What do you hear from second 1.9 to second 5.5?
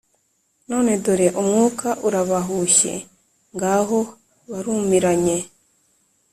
urabahushye, ngaho barumiranye,